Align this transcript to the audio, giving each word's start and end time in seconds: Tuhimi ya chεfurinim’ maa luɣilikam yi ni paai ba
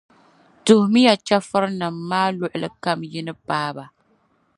Tuhimi 0.65 1.01
ya 1.07 1.13
chεfurinim’ 1.25 1.95
maa 2.09 2.29
luɣilikam 2.37 2.99
yi 3.11 3.19
ni 3.25 3.33
paai 3.47 3.71
ba 3.75 3.85